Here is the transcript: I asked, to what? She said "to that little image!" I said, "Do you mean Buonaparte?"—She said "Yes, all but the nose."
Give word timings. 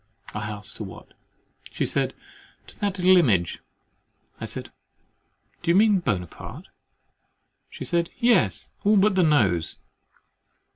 I 0.33 0.49
asked, 0.49 0.77
to 0.77 0.83
what? 0.83 1.13
She 1.71 1.85
said 1.85 2.15
"to 2.65 2.79
that 2.79 2.97
little 2.97 3.17
image!" 3.17 3.59
I 4.39 4.45
said, 4.45 4.71
"Do 5.61 5.69
you 5.69 5.75
mean 5.75 5.99
Buonaparte?"—She 5.99 7.85
said 7.85 8.09
"Yes, 8.19 8.69
all 8.83 8.97
but 8.97 9.13
the 9.13 9.21
nose." 9.21 9.75